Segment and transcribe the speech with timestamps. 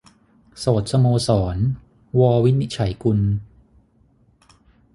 [0.59, 1.57] โสดสโมสร-
[2.19, 3.19] ว วินิจฉัยกุล